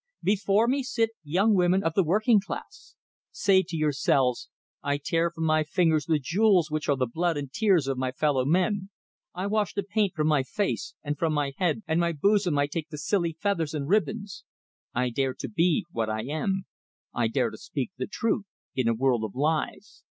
[0.23, 2.95] "Before me sit young women of the working class.
[3.29, 4.49] Say to yourselves:
[4.81, 8.11] I tear from my fingers the jewels which are the blood and tears of my
[8.11, 8.89] fellow men;
[9.35, 12.65] I wash the paint from my face, and from my head and my bosom I
[12.65, 14.43] take the silly feathers and ribbons.
[14.91, 16.63] I dare to be what I am.
[17.13, 20.01] I dare to speak truth in a world of lies.